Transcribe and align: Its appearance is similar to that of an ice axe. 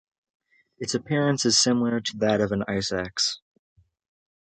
Its 0.79 0.95
appearance 0.95 1.45
is 1.45 1.59
similar 1.59 1.99
to 2.01 2.17
that 2.17 2.41
of 2.41 2.51
an 2.51 2.63
ice 2.67 2.91
axe. 2.91 3.39